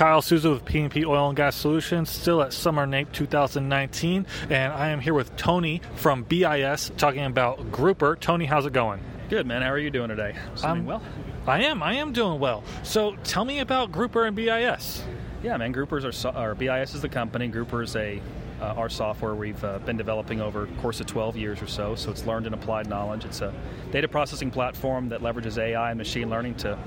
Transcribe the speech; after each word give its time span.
Kyle 0.00 0.22
Souza 0.22 0.48
with 0.48 0.64
P&P 0.64 1.04
Oil 1.04 1.28
and 1.28 1.36
Gas 1.36 1.54
Solutions, 1.54 2.08
still 2.08 2.40
at 2.40 2.54
Summer 2.54 2.86
NAPE 2.86 3.12
2019, 3.12 4.24
and 4.48 4.72
I 4.72 4.88
am 4.88 4.98
here 4.98 5.12
with 5.12 5.36
Tony 5.36 5.82
from 5.96 6.22
BIS 6.22 6.90
talking 6.96 7.26
about 7.26 7.70
Grooper. 7.70 8.18
Tony, 8.18 8.46
how's 8.46 8.64
it 8.64 8.72
going? 8.72 9.02
Good, 9.28 9.46
man. 9.46 9.60
How 9.60 9.68
are 9.68 9.78
you 9.78 9.90
doing 9.90 10.08
today? 10.08 10.34
I'm 10.64 10.86
well. 10.86 11.02
I 11.46 11.64
am. 11.64 11.82
I 11.82 11.96
am 11.96 12.14
doing 12.14 12.40
well. 12.40 12.64
So 12.82 13.14
tell 13.24 13.44
me 13.44 13.58
about 13.58 13.92
Grooper 13.92 14.26
and 14.26 14.34
BIS. 14.34 15.04
Yeah, 15.42 15.58
man. 15.58 15.74
Groopers 15.74 16.06
are, 16.06 16.12
so- 16.12 16.30
or 16.30 16.54
BIS 16.54 16.94
is 16.94 17.02
the 17.02 17.08
company. 17.10 17.48
Grooper 17.48 17.82
is 17.82 17.94
a 17.94 18.22
uh, 18.60 18.74
our 18.76 18.88
software 18.88 19.34
we've 19.34 19.62
uh, 19.64 19.78
been 19.80 19.96
developing 19.96 20.40
over 20.40 20.66
course 20.80 21.00
of 21.00 21.06
12 21.06 21.36
years 21.36 21.62
or 21.62 21.66
so. 21.66 21.94
So 21.94 22.10
it's 22.10 22.26
learned 22.26 22.46
and 22.46 22.54
applied 22.54 22.88
knowledge. 22.88 23.24
It's 23.24 23.40
a 23.40 23.54
data 23.90 24.08
processing 24.08 24.50
platform 24.50 25.08
that 25.10 25.20
leverages 25.20 25.58
AI 25.58 25.90
and 25.90 25.98
machine 25.98 26.28
learning 26.28 26.56
to 26.56 26.78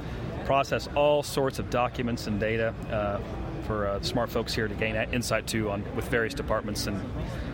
process 0.46 0.88
all 0.96 1.24
sorts 1.24 1.60
of 1.60 1.70
documents 1.70 2.28
and 2.28 2.40
data 2.40 2.74
uh, 2.92 3.20
for 3.66 3.88
uh, 3.88 4.02
smart 4.02 4.30
folks 4.30 4.54
here 4.54 4.68
to 4.68 4.76
gain 4.76 4.96
insight 5.14 5.48
to 5.48 5.70
on 5.72 5.84
with 5.96 6.08
various 6.10 6.34
departments 6.34 6.88
and 6.88 7.02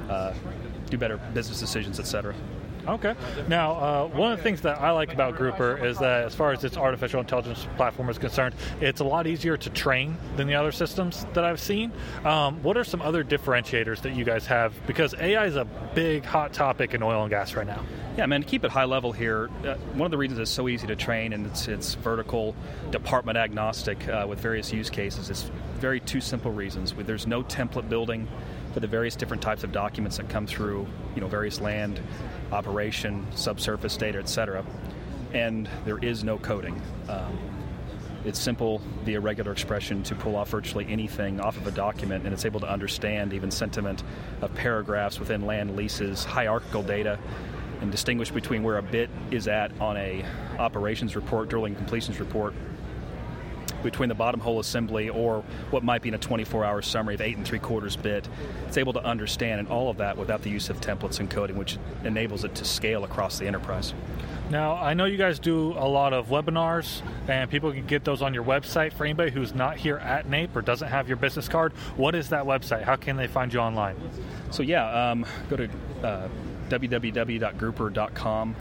uh, 0.09 0.33
do 0.89 0.97
better 0.97 1.17
business 1.33 1.59
decisions, 1.59 1.99
et 1.99 2.07
cetera. 2.07 2.33
Okay. 2.87 3.15
Now, 3.47 3.71
uh, 3.71 4.07
one 4.07 4.31
of 4.31 4.37
the 4.37 4.43
things 4.43 4.61
that 4.61 4.81
I 4.81 4.91
like 4.91 5.13
about 5.13 5.35
Grooper 5.35 5.83
is 5.83 5.99
that, 5.99 6.25
as 6.25 6.35
far 6.35 6.51
as 6.51 6.63
its 6.63 6.77
artificial 6.77 7.19
intelligence 7.19 7.67
platform 7.77 8.09
is 8.09 8.17
concerned, 8.17 8.55
it's 8.81 8.99
a 8.99 9.03
lot 9.03 9.27
easier 9.27 9.57
to 9.57 9.69
train 9.69 10.17
than 10.37 10.47
the 10.47 10.55
other 10.55 10.71
systems 10.71 11.25
that 11.33 11.43
I've 11.43 11.59
seen. 11.59 11.91
Um, 12.23 12.61
what 12.63 12.77
are 12.77 12.83
some 12.83 13.01
other 13.01 13.23
differentiators 13.23 14.01
that 14.01 14.13
you 14.13 14.23
guys 14.23 14.45
have? 14.47 14.73
Because 14.87 15.13
AI 15.15 15.45
is 15.45 15.55
a 15.55 15.65
big 15.93 16.25
hot 16.25 16.53
topic 16.53 16.93
in 16.93 17.03
oil 17.03 17.21
and 17.21 17.29
gas 17.29 17.53
right 17.53 17.67
now. 17.67 17.83
Yeah, 18.17 18.25
man. 18.25 18.41
To 18.41 18.47
keep 18.47 18.65
it 18.65 18.71
high 18.71 18.85
level 18.85 19.11
here, 19.11 19.49
uh, 19.65 19.75
one 19.93 20.05
of 20.05 20.11
the 20.11 20.17
reasons 20.17 20.39
it's 20.39 20.51
so 20.51 20.67
easy 20.67 20.87
to 20.87 20.95
train 20.95 21.31
and 21.33 21.45
it's, 21.45 21.67
it's 21.67 21.93
vertical, 21.95 22.55
department 22.91 23.37
agnostic 23.37 24.07
uh, 24.09 24.25
with 24.27 24.39
various 24.39 24.73
use 24.73 24.89
cases 24.89 25.29
is 25.29 25.49
very 25.75 25.99
two 25.99 26.19
simple 26.19 26.51
reasons. 26.51 26.93
There's 26.97 27.27
no 27.27 27.43
template 27.43 27.87
building 27.87 28.27
for 28.73 28.79
the 28.79 28.87
various 28.87 29.15
different 29.15 29.41
types 29.41 29.63
of 29.63 29.71
documents 29.71 30.17
that 30.17 30.29
come 30.29 30.45
through, 30.45 30.87
you 31.15 31.21
know, 31.21 31.27
various 31.27 31.59
land, 31.59 31.99
operation, 32.51 33.25
subsurface 33.35 33.97
data, 33.97 34.19
etc. 34.19 34.65
And 35.33 35.69
there 35.85 35.97
is 35.99 36.23
no 36.23 36.37
coding. 36.37 36.81
Um, 37.07 37.37
it's 38.25 38.39
simple 38.39 38.81
via 39.05 39.19
regular 39.19 39.51
expression 39.51 40.03
to 40.03 40.15
pull 40.15 40.35
off 40.35 40.49
virtually 40.49 40.85
anything 40.89 41.39
off 41.39 41.57
of 41.57 41.65
a 41.67 41.71
document, 41.71 42.25
and 42.25 42.33
it's 42.33 42.45
able 42.45 42.59
to 42.59 42.69
understand 42.69 43.33
even 43.33 43.49
sentiment 43.49 44.03
of 44.41 44.53
paragraphs 44.55 45.19
within 45.19 45.45
land 45.45 45.75
leases, 45.75 46.25
hierarchical 46.25 46.83
data, 46.83 47.17
and 47.81 47.91
distinguish 47.91 48.29
between 48.29 48.61
where 48.61 48.77
a 48.77 48.83
bit 48.83 49.09
is 49.31 49.47
at 49.47 49.71
on 49.79 49.95
a 49.95 50.25
operations 50.57 51.15
report, 51.15 51.49
drilling 51.49 51.75
completions 51.75 52.19
report, 52.19 52.53
between 53.83 54.09
the 54.09 54.15
bottom 54.15 54.39
hole 54.39 54.59
assembly 54.59 55.09
or 55.09 55.43
what 55.71 55.83
might 55.83 56.01
be 56.01 56.09
in 56.09 56.15
a 56.15 56.19
24-hour 56.19 56.81
summary 56.81 57.15
of 57.15 57.21
eight 57.21 57.37
and 57.37 57.45
three 57.45 57.59
quarters 57.59 57.95
bit. 57.95 58.27
It's 58.67 58.77
able 58.77 58.93
to 58.93 59.03
understand 59.03 59.59
and 59.59 59.69
all 59.69 59.89
of 59.89 59.97
that 59.97 60.17
without 60.17 60.41
the 60.41 60.49
use 60.49 60.69
of 60.69 60.79
templates 60.81 61.19
and 61.19 61.29
coding, 61.29 61.57
which 61.57 61.77
enables 62.03 62.43
it 62.43 62.55
to 62.55 62.65
scale 62.65 63.03
across 63.03 63.39
the 63.39 63.47
enterprise. 63.47 63.93
Now, 64.49 64.73
I 64.73 64.95
know 64.95 65.05
you 65.05 65.17
guys 65.17 65.37
do 65.37 65.73
a 65.73 65.87
lot 65.87 66.11
of 66.11 66.29
webinars, 66.29 67.03
and 67.27 67.51
people 67.51 67.71
can 67.71 67.85
get 67.85 68.03
those 68.03 68.23
on 68.23 68.33
your 68.33 68.43
website. 68.43 68.93
For 68.93 69.05
anybody 69.05 69.29
who's 69.29 69.53
not 69.53 69.77
here 69.77 69.97
at 69.97 70.27
NAPE 70.27 70.55
or 70.55 70.63
doesn't 70.63 70.87
have 70.87 71.07
your 71.07 71.17
business 71.17 71.47
card, 71.47 71.71
what 71.97 72.15
is 72.15 72.29
that 72.29 72.45
website? 72.45 72.81
How 72.81 72.95
can 72.95 73.15
they 73.15 73.27
find 73.27 73.53
you 73.53 73.59
online? 73.59 73.95
So, 74.49 74.63
yeah, 74.63 75.11
um, 75.11 75.23
go 75.51 75.55
to 75.55 75.69
uh, 76.03 76.27
www.grooper.com. 76.69 78.55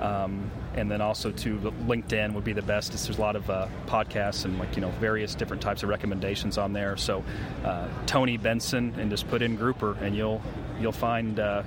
Um, 0.00 0.50
and 0.74 0.90
then 0.90 1.00
also 1.00 1.30
to 1.30 1.58
LinkedIn 1.86 2.34
would 2.34 2.44
be 2.44 2.52
the 2.52 2.62
best. 2.62 2.90
There's 2.90 3.16
a 3.16 3.20
lot 3.20 3.36
of 3.36 3.48
uh, 3.48 3.68
podcasts 3.86 4.44
and 4.44 4.58
like 4.58 4.74
you 4.74 4.82
know 4.82 4.90
various 5.00 5.34
different 5.34 5.62
types 5.62 5.82
of 5.82 5.88
recommendations 5.88 6.58
on 6.58 6.72
there. 6.72 6.96
So 6.96 7.24
uh, 7.64 7.88
Tony 8.06 8.36
Benson 8.36 8.92
and 8.98 9.08
just 9.08 9.28
put 9.28 9.40
in 9.40 9.56
Grooper 9.56 9.96
and 10.02 10.16
you'll 10.16 10.42
you'll 10.80 10.92
find 10.92 11.38
uh, 11.38 11.62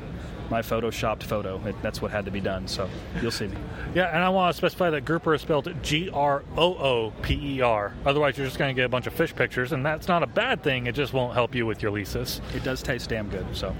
my 0.49 0.61
photoshopped 0.61 1.23
photo. 1.23 1.61
It, 1.65 1.75
that's 1.81 2.01
what 2.01 2.11
had 2.11 2.25
to 2.25 2.31
be 2.31 2.39
done. 2.39 2.67
So 2.67 2.89
you'll 3.21 3.31
see 3.31 3.47
me. 3.47 3.57
Yeah, 3.93 4.13
and 4.13 4.23
I 4.23 4.29
want 4.29 4.53
to 4.53 4.57
specify 4.57 4.89
that 4.91 5.05
Grooper 5.05 5.35
is 5.35 5.41
spelled 5.41 5.71
G 5.81 6.09
R 6.09 6.43
O 6.55 6.75
O 6.75 7.13
P 7.21 7.57
E 7.57 7.61
R. 7.61 7.93
Otherwise, 8.05 8.37
you're 8.37 8.47
just 8.47 8.59
going 8.59 8.73
to 8.73 8.79
get 8.79 8.85
a 8.85 8.89
bunch 8.89 9.07
of 9.07 9.13
fish 9.13 9.35
pictures, 9.35 9.71
and 9.71 9.85
that's 9.85 10.07
not 10.07 10.23
a 10.23 10.27
bad 10.27 10.63
thing. 10.63 10.87
It 10.87 10.95
just 10.95 11.13
won't 11.13 11.33
help 11.33 11.55
you 11.55 11.65
with 11.65 11.81
your 11.81 11.91
leases. 11.91 12.41
It 12.53 12.63
does 12.63 12.81
taste 12.81 13.09
damn 13.09 13.29
good. 13.29 13.45
So, 13.55 13.75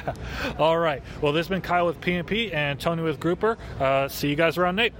all 0.58 0.78
right. 0.78 1.02
Well, 1.20 1.32
this 1.32 1.46
has 1.46 1.48
been 1.48 1.62
Kyle 1.62 1.86
with 1.86 2.00
P&P 2.00 2.52
and 2.52 2.78
Tony 2.78 3.02
with 3.02 3.20
Grooper. 3.20 3.56
Uh, 3.80 4.08
see 4.08 4.28
you 4.28 4.36
guys 4.36 4.58
around 4.58 4.76
NAPE. 4.76 4.94